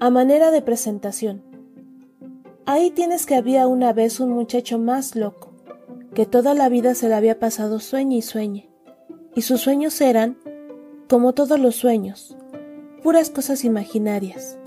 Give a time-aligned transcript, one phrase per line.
[0.00, 1.42] a manera de presentación.
[2.66, 5.52] Ahí tienes que había una vez un muchacho más loco,
[6.14, 8.70] que toda la vida se le había pasado sueño y sueñe,
[9.34, 10.38] y sus sueños eran,
[11.08, 12.36] como todos los sueños,
[13.02, 14.58] puras cosas imaginarias.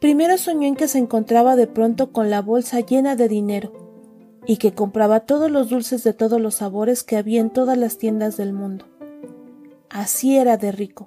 [0.00, 3.72] Primero soñó en que se encontraba de pronto con la bolsa llena de dinero
[4.46, 7.98] y que compraba todos los dulces de todos los sabores que había en todas las
[7.98, 8.86] tiendas del mundo.
[9.90, 11.06] Así era de rico.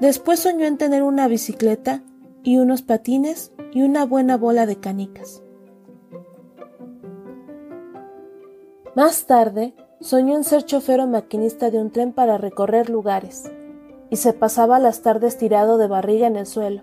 [0.00, 2.02] Después soñó en tener una bicicleta
[2.44, 5.42] y unos patines y una buena bola de canicas.
[8.94, 13.50] Más tarde, soñó en ser chofer o maquinista de un tren para recorrer lugares,
[14.10, 16.82] y se pasaba las tardes tirado de barriga en el suelo,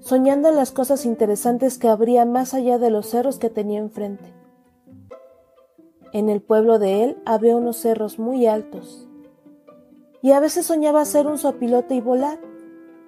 [0.00, 4.34] soñando en las cosas interesantes que habría más allá de los cerros que tenía enfrente.
[6.12, 9.07] En el pueblo de él había unos cerros muy altos,
[10.22, 12.38] y a veces soñaba ser un sopilote y volar,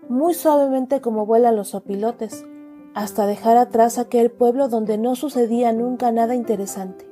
[0.08, 2.44] muy suavemente como vuelan los sopilotes,
[2.94, 7.08] hasta dejar atrás aquel pueblo donde no sucedía nunca nada interesante.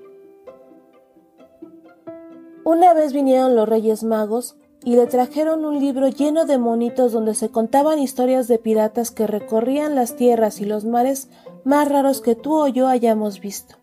[2.64, 7.34] Una vez vinieron los Reyes Magos y le trajeron un libro lleno de monitos donde
[7.34, 11.28] se contaban historias de piratas que recorrían las tierras y los mares
[11.64, 13.77] más raros que tú o yo hayamos visto.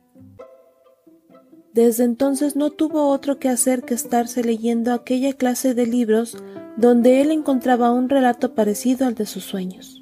[1.75, 6.37] Desde entonces no tuvo otro que hacer que estarse leyendo aquella clase de libros
[6.77, 10.01] donde él encontraba un relato parecido al de sus sueños.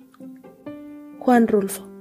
[1.18, 1.93] Juan Rulfo